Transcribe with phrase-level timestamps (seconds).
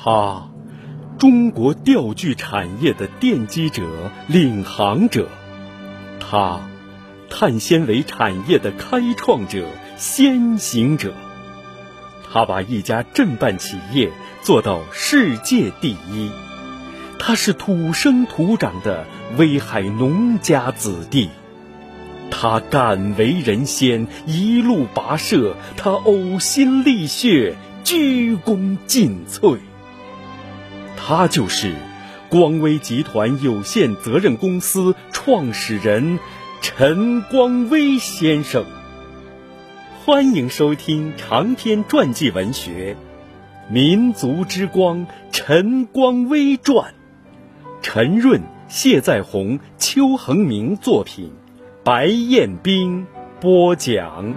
[0.00, 0.48] 他，
[1.18, 3.82] 中国钓具产业的奠基者、
[4.28, 5.24] 领航者；
[6.20, 6.60] 他，
[7.28, 9.66] 碳纤维产业的开创者、
[9.96, 11.14] 先行者。
[12.32, 16.30] 他把一家镇办企业做到世界第一。
[17.18, 19.04] 他是土生土长的
[19.36, 21.28] 威海农家子弟。
[22.30, 29.58] 他敢为人先，一路跋涉；他呕心沥血，鞠躬尽瘁。
[31.00, 31.72] 他就是
[32.28, 36.18] 光威集团有限责任公司创始人
[36.60, 38.64] 陈光威先生。
[40.04, 42.96] 欢迎收听长篇传记文学
[43.72, 46.92] 《民族之光·陈光威传》，
[47.80, 51.30] 陈润、谢在红、邱恒明作品。
[51.84, 53.06] 白彦斌
[53.40, 54.34] 播讲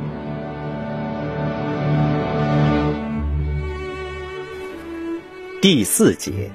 [5.62, 6.50] 第四节：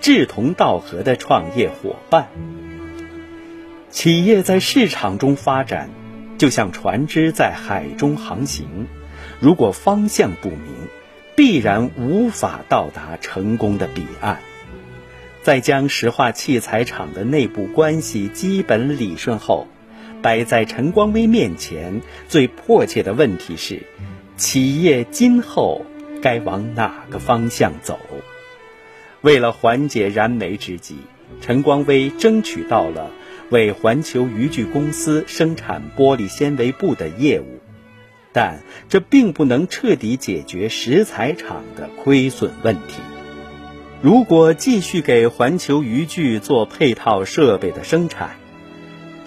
[0.00, 2.28] 志同道合的创业伙伴。
[3.90, 5.90] 企业在市场中发展，
[6.38, 8.86] 就像船只在海中航行，
[9.40, 10.88] 如果方向不明，
[11.34, 14.40] 必然无法到达成功的彼岸。
[15.42, 19.66] 在将石化器材厂的内部关系基本理顺后。
[20.22, 23.82] 摆在陈光威面前最迫切的问题是：
[24.38, 25.84] 企业今后
[26.22, 28.00] 该往哪个方向走？
[29.26, 30.98] 为了缓解燃眉之急，
[31.40, 33.10] 陈光威争取到了
[33.50, 37.58] 为环球渔具公司生产玻璃纤维布的业务，
[38.32, 43.02] 但这并不能彻底解决石材厂的亏损问题。
[44.00, 48.36] 如果继续给环球渔具做配套设备的生产，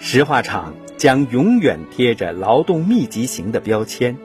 [0.00, 0.74] 石化厂。
[0.96, 4.18] 将永远贴着劳动密集型的标签，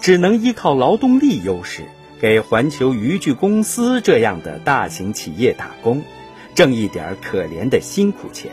[0.00, 1.84] 只能依靠劳动力优势
[2.20, 6.02] 给环球渔具公司这样的大型企业打工，
[6.54, 8.52] 挣一点可怜的辛苦钱。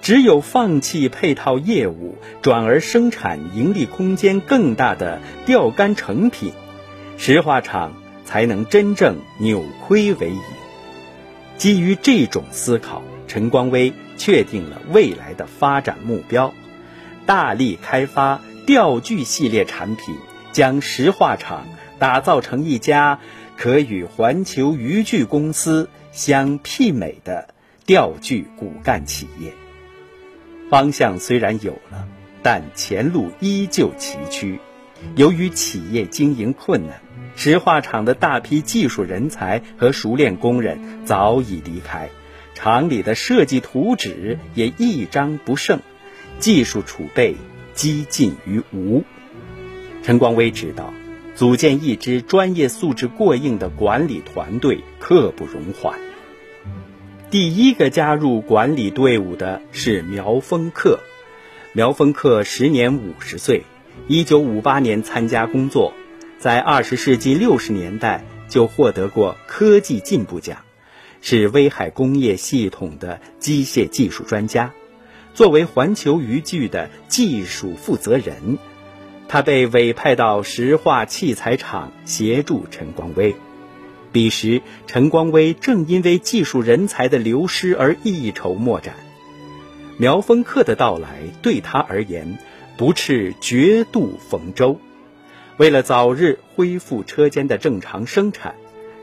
[0.00, 6.52] 只有放弃配套业务，转而生产盈利空间更大的钓竿成品，
[7.16, 10.40] 石化厂才能真正扭亏为盈。
[11.56, 13.92] 基于这种思考，陈光威。
[14.18, 16.54] 确定了未来的发展目标，
[17.26, 20.14] 大力开发钓具系列产品，
[20.52, 21.66] 将石化厂
[22.02, 23.20] 打造成一家
[23.56, 27.54] 可与环球渔具公司相媲美的
[27.86, 29.52] 钓具骨干企业。
[30.68, 32.08] 方向虽然有了，
[32.42, 34.58] 但前路依旧崎岖。
[35.14, 37.00] 由于企业经营困难，
[37.36, 42.08] 石化厂的大批技术人才和熟练工人早已离开。
[42.52, 45.78] 厂里的设计图纸也一张不剩，
[46.40, 47.36] 技术储备
[47.74, 49.04] 几近于无。
[50.02, 50.92] 陈光威知道，
[51.34, 55.98] 组建一支专业素质过硬的管理团队刻不容缓。
[57.30, 60.98] 第一个加入管理队伍的是苗峰克。
[61.72, 63.62] 苗峰克时年五十岁，
[64.06, 65.94] 一九五八年参加工作，
[66.38, 70.58] 在二十世纪六十年代就获得过科技进步奖。
[71.24, 74.74] 是威海工业系统的机械技术专家，
[75.34, 78.58] 作为环球渔具的技术负责人，
[79.32, 83.34] 他被委派到石化器材厂协助陈光威。
[84.12, 88.94] 彼时，陈光威正因为技术人才的流失而一筹莫展。
[89.96, 92.36] 苗峰克的到来对他而言，
[92.76, 94.78] 不啻绝渡逢舟。
[95.56, 98.54] 为了早日恢复车间的正常生产。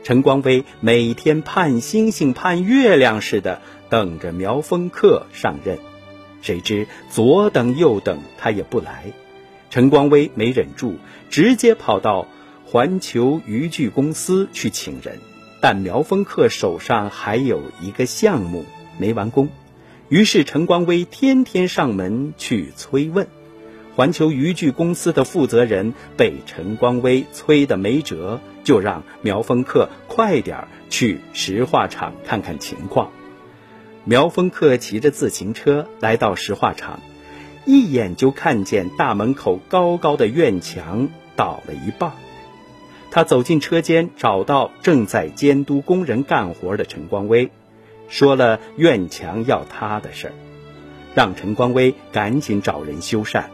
[0.04, 5.80] 陈光威每天盼星星盼月亮似的等着苗峰克上任，
[6.40, 9.06] 谁知左等右等他也不来。
[9.70, 10.96] 陈光威没忍住，
[11.30, 12.26] 直接跑到
[12.66, 15.18] 环球渔具公司去请人，
[15.60, 18.64] 但苗峰克手上还有一个项目
[18.98, 19.48] 没完工，
[20.08, 23.28] 于是陈光威天天上门去催问。
[23.94, 33.10] 环球渔具公司的负责人被陈光威催得没辙，就让苗峰克快点去石化厂看看情况。
[34.04, 37.00] 苗峰克骑着自行车来到石化厂，
[37.64, 42.12] 一眼就看见大门口高高的院墙倒了一半。
[43.10, 47.50] 他走进车间，找到正在监督工人干活的陈光威，
[48.08, 50.32] 说了院墙要塌的事儿，
[51.14, 53.44] 让陈光威赶紧找人修缮。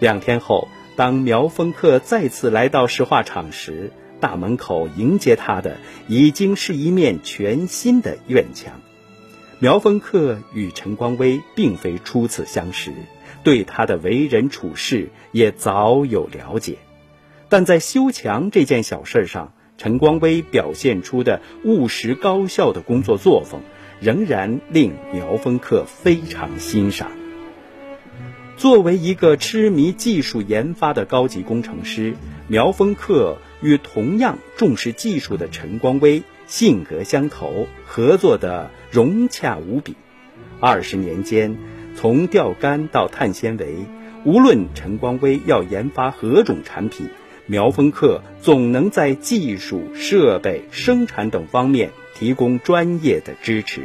[0.00, 5.76] 两天后，当苗峰克再次来到石化厂时，大门口迎接他的
[6.08, 8.80] 已经是一面全新的院墙。
[9.58, 12.92] 苗峰克与陈光威并非初次相识，
[13.42, 16.76] 对他的为人处事也早有了解，
[17.48, 23.62] 但在修墙这件小事上陈光威表现出的务实高效的工作作风，
[23.98, 27.10] 仍然令苗峰克非常欣赏。
[28.58, 32.14] 作为一个痴迷技术研发的高级工程师，
[32.46, 39.96] 苗峰克与同样重视技术的陈光威性格相投，合作的融洽无比。
[40.60, 41.56] 二十年间，
[41.96, 43.76] 从钓竿到碳纤维，
[44.24, 47.08] 无论陈光威要研发何种产品，
[47.46, 53.82] 苗峰客总能在技术、设备、生产等方面提供专业的支持。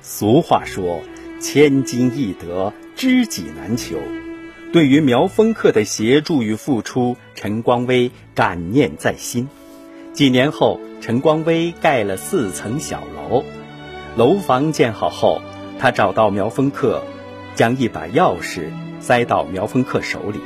[0.00, 1.02] 俗话说
[1.40, 3.96] ：“千金易得，知己难求。”
[4.72, 9.48] 对于苗峰客的协助与付出，陈光威感念在心。
[10.12, 13.44] 几年后，陈光威盖了四层小楼，
[14.16, 15.42] 楼房建好后，
[15.78, 17.02] 他找到苗峰客，
[17.54, 18.70] 将一把钥匙
[19.00, 20.40] 塞到苗峰客手里：“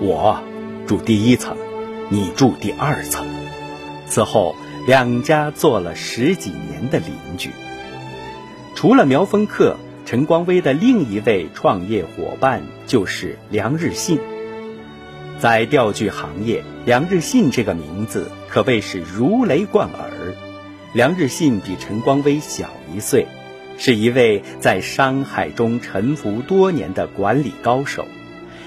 [0.00, 0.40] 我
[0.86, 1.58] 住第一层，
[2.08, 3.26] 你住第二层。”
[4.08, 4.56] 此后，
[4.86, 7.50] 两家做了十几年的邻居。
[8.74, 9.76] 除了苗峰客。
[10.06, 14.20] 陈光威的另一位创业伙伴就是梁日信。
[15.38, 20.34] 在钓具行业，梁日信这个名字可谓是如雷贯耳。
[20.94, 23.26] 梁日信比陈光威小一岁，
[23.76, 28.06] 是一位在商海中沉浮多年的管理高手，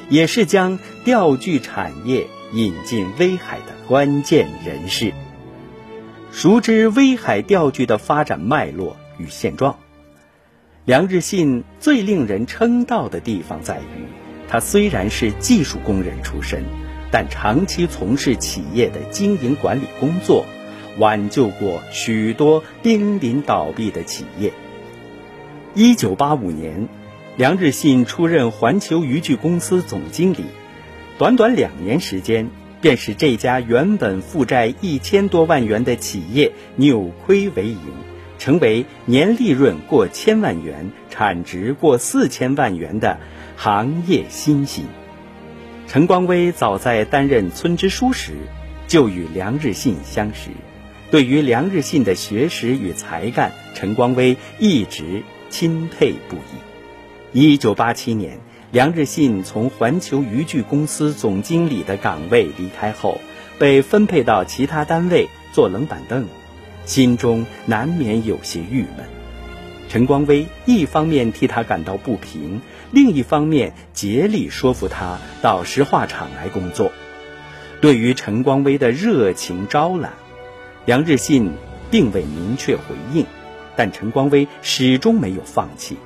[0.09, 5.11] 也是将钓具产业引进威海的关键人士。
[6.31, 9.79] 熟知威海钓具的发展脉络与现状。
[10.85, 14.05] 梁日信最令人称道的地方在于，
[14.49, 16.63] 他虽然是技术工人出身，
[17.11, 20.45] 但长期从事企业的经营管理工作，
[20.97, 24.51] 挽救过许多濒临倒闭的企业。
[25.75, 26.89] 一九八五年，
[27.37, 30.45] 梁日信出任环球渔具公司总经理，
[31.19, 32.49] 短短两年时间，
[32.81, 37.77] 便使这家原本负债一千多万元的企业扭亏为盈。
[38.39, 43.19] 成为年利润过千万元、产值过四千万元的
[43.61, 44.85] 行业新星。
[45.85, 48.31] 陈光威早在担任村支书时，
[48.87, 50.51] 就与梁日信相识。
[51.11, 57.37] 对于梁日信的学识与才干，陈光威一直钦佩不已。
[57.37, 58.39] 一九八七年，
[58.71, 63.19] 梁日信从环球渔具公司总经理的岗位离开后，
[63.57, 66.25] 被分配到其他单位做冷板凳。
[66.85, 69.05] 心中难免有些郁闷，
[69.89, 76.91] 陈光威一方面替他感到不平，另一方面竭力说服他到石化厂来工作。
[77.81, 80.13] 对于陈光威的热情招揽，
[80.85, 81.53] 梁日信
[81.89, 83.25] 并未明确回应，
[83.75, 85.97] 但陈光威始终没有放弃。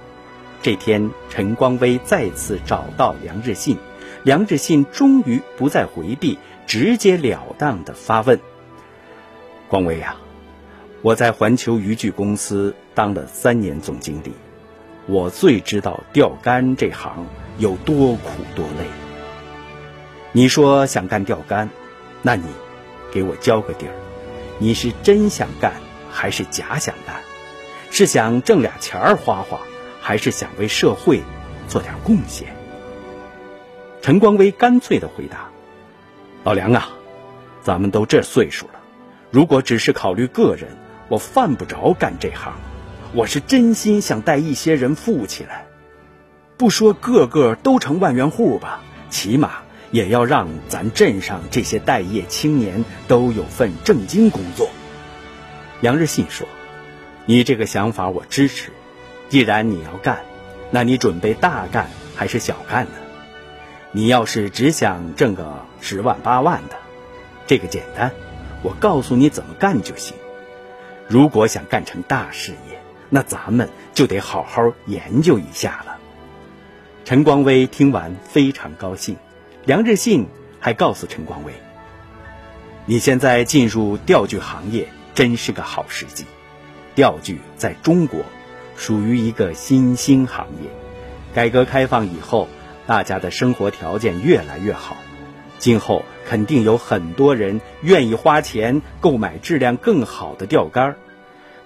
[0.62, 3.76] 这天，陈光威再次找到梁日信，
[4.24, 8.40] 梁日信终于不再回避，直截了当地发问
[9.68, 10.16] ：“光威呀。”
[11.04, 14.32] 我在环球渔具公司当了三年总经理，
[15.06, 17.28] 我最知道钓竿这行
[17.58, 18.86] 有多苦多累。
[20.32, 21.70] 你说想干钓竿，
[22.22, 22.46] 那你
[23.12, 23.94] 给我交个底儿，
[24.60, 25.74] 你是真想干
[26.10, 27.18] 还是假想干？
[27.92, 29.60] 是想挣俩钱儿花花，
[30.00, 31.20] 还是想为社会
[31.68, 32.56] 做点贡献？
[34.02, 35.50] 陈光威干脆的回答
[36.46, 36.88] ：“老梁啊，
[37.62, 38.76] 咱们都这岁数了，
[39.32, 40.70] 如果只是考虑个人。”
[41.10, 42.54] 我犯不着干这行，
[43.14, 45.66] 我是真心想带一些人富起来，
[46.58, 49.52] 不说个个都成万元户吧，起码
[49.92, 54.70] 也要让咱镇上这些待业青年都有份正经工作。
[55.82, 56.48] 杨日信说
[57.28, 58.72] ：“你这个想法我支持，
[59.28, 60.20] 既然你要干，
[60.72, 62.92] 那你准备大干还是小干呢？
[63.92, 66.78] 你要是只想挣个十万八万的，
[67.46, 68.12] 这个简单，
[68.64, 70.16] 我告诉你怎么干就行。”
[71.08, 75.98] 如果想干成大事业，那咱们就得好好研究一下了。
[77.06, 79.18] 陈光威听完非常高兴，
[79.66, 80.28] 梁日信
[80.60, 81.54] 还告诉陈光威
[82.88, 86.26] ：“你现在进入钓具行业真是个好时机。
[86.96, 88.22] 钓具在中国
[88.78, 90.70] 属于一个新兴行业，
[91.34, 92.48] 改革开放以后，
[92.88, 94.96] 大家的生活条件越来越好，
[95.64, 100.98] 今后肯定有很多人愿意花钱购买质量更好的钓竿。”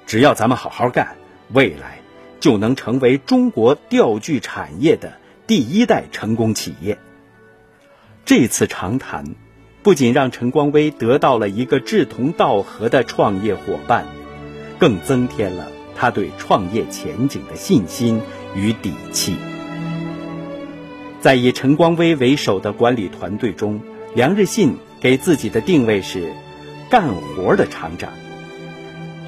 [0.06, 1.16] 只要咱们好好干，
[1.52, 1.98] 未来
[2.40, 5.14] 就能成为中国钓具产业的
[5.48, 7.00] 第一代成功企业。
[8.24, 9.34] 这次长谈
[9.82, 14.06] 不仅让陈光威得到了一个志同道合的创业伙伴，
[14.78, 18.22] 更增添了他对创业前景的信心
[18.54, 19.36] 与底气。
[21.20, 23.82] 在以陈光威为首的管理团队中，
[24.16, 26.34] 梁日信给自己的定位是。
[26.90, 28.14] 干活的厂长。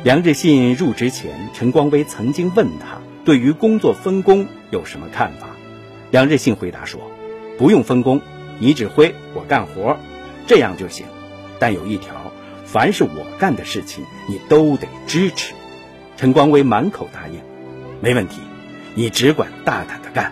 [0.02, 5.48] 梁日信入职前，陈光威曾经问他对于工作分工有什么看法。
[6.10, 7.02] 梁日信回答说
[7.60, 8.22] ：“不用分工，
[8.60, 9.98] 你指挥我干活，
[10.48, 11.06] 这样就行。
[11.60, 12.32] 但有一条，
[12.64, 15.54] 凡是我干的事情，你都得支持。”
[16.16, 17.42] 陈光威满口答应
[18.00, 18.40] ：“没问题，
[18.96, 20.32] 你只管大胆的干。”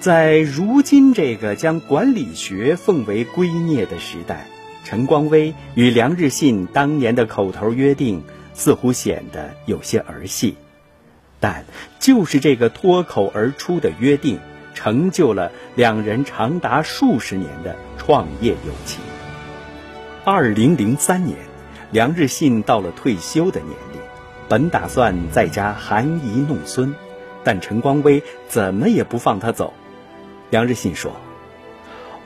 [0.00, 4.46] 在如今这个将管理学奉为圭臬的时代，
[4.82, 10.56] 陈光威与梁日信当年的口头约定似乎显得有些儿戏，
[11.38, 11.66] 但
[11.98, 14.38] 就是这个脱口而出的约定，
[14.72, 19.02] 成就了两人长达数十年的创业友情。
[20.24, 21.36] 二零零三年，
[21.90, 24.00] 梁日信到了退休的年龄，
[24.48, 26.94] 本打算在家含饴弄孙，
[27.44, 29.74] 但陈光威怎么也不放他走。
[30.50, 31.12] 杨日信说：“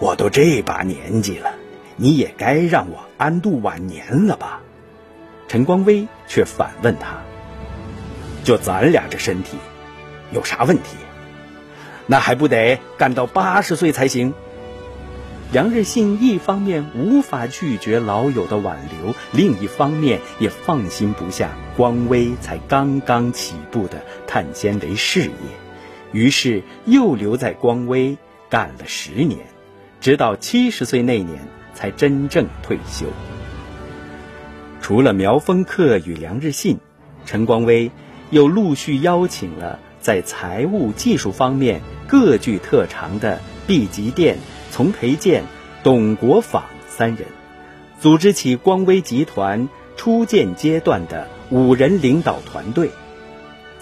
[0.00, 1.54] 我都这把年纪了，
[1.96, 4.60] 你也该让我安度晚年了吧？”
[5.46, 7.22] 陈光威却反问他
[8.42, 9.58] ：“就咱俩这身体，
[10.32, 10.96] 有啥问题？
[12.06, 14.32] 那还不得干到八十岁才行？”
[15.52, 25.63] 杨日信一方面无法拒绝老友的挽留，另一方面也放心不下光威才刚刚起步的碳纤维事业。
[26.14, 28.16] 于是又留在光威
[28.48, 29.40] 干了十年，
[30.00, 31.40] 直到七十岁那年
[31.74, 33.06] 才真正退休。
[34.80, 36.78] 除了苗峰克与梁日信，
[37.26, 37.90] 陈光威
[38.30, 44.38] 又陆续邀请了在财务技术方面各具特长的毕吉店、
[44.70, 45.42] 丛培建、
[45.82, 47.26] 董国坊三人，
[47.98, 52.90] 组织起光威集团初建阶段的五人领导团队。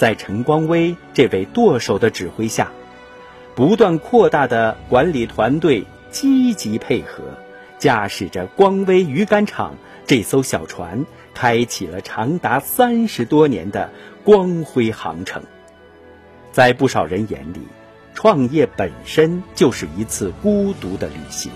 [0.03, 2.73] 在陈光威这位舵手的指挥下，
[3.55, 7.23] 不断扩大的管理团队积极配合，
[7.79, 13.93] 驾驶着光威鱼竿厂这艘小船，开启了长达三十多年的
[14.25, 15.45] 光辉航程。
[16.51, 17.61] 在不少人眼里，
[18.13, 21.53] 创业本身就是一次孤独的旅行，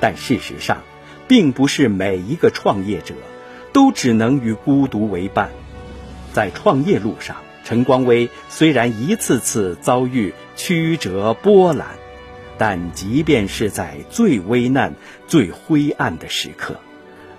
[0.00, 0.82] 但事实上，
[1.26, 3.14] 并不是每一个创业者
[3.72, 5.48] 都只能与孤独为伴。
[6.34, 11.88] 在创业路上，陈光威虽然一次次遭遇曲折波澜，
[12.58, 14.94] 但即便是在最危难、
[15.26, 16.76] 最灰暗的时刻，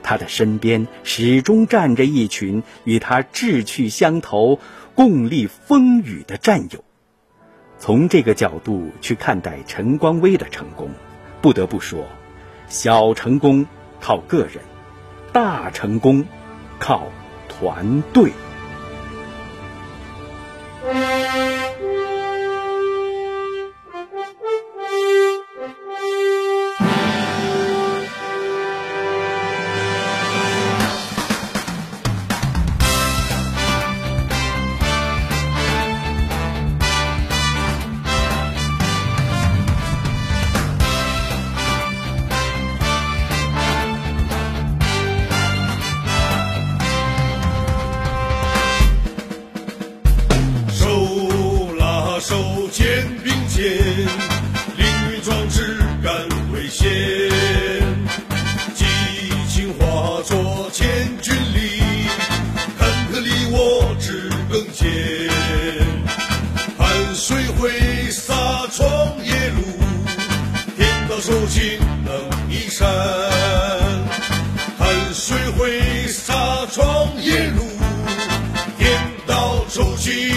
[0.03, 4.59] 他的身边始终站着一群与他志趣相投、
[4.95, 6.83] 共历风雨的战友。
[7.79, 10.89] 从这个角度去看待陈光威的成功，
[11.41, 12.05] 不得不说，
[12.67, 13.65] 小成功
[14.01, 14.57] 靠个人，
[15.31, 16.25] 大成功
[16.79, 17.07] 靠
[17.47, 18.33] 团队。
[79.77, 80.36] Sou de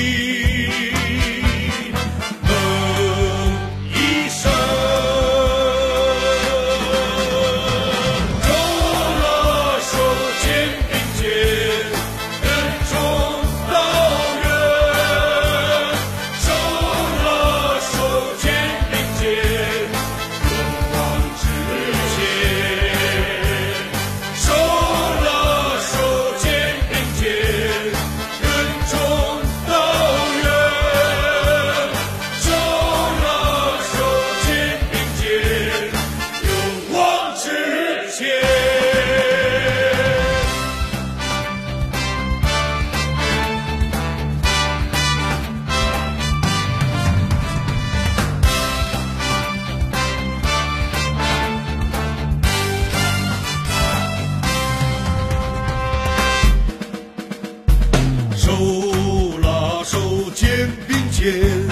[61.21, 61.70] Yeah.